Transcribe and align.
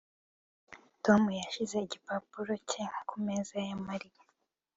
Tom 1.03 1.21
yashyize 1.39 1.75
igikapu 1.79 2.39
cye 2.69 2.85
ku 3.07 3.15
meza 3.25 3.55
ya 3.67 3.75
Mariya 3.87 4.21